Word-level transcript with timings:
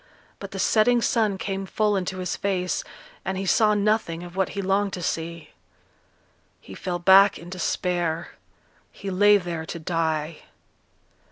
But 0.39 0.49
the 0.49 0.57
setting 0.57 0.99
sun 0.99 1.37
came 1.37 1.67
full 1.67 1.95
into 1.95 2.17
his 2.17 2.35
face, 2.35 2.83
and 3.23 3.37
he 3.37 3.45
saw 3.45 3.75
nothing 3.75 4.23
of 4.23 4.35
what 4.35 4.49
he 4.57 4.59
longed 4.63 4.93
to 4.93 5.03
see. 5.03 5.51
He 6.59 6.73
fell 6.73 6.97
back 6.97 7.37
in 7.37 7.51
despair; 7.51 8.29
he 8.91 9.11
lay 9.11 9.37
there 9.37 9.63
to 9.67 9.77
die. 9.77 10.39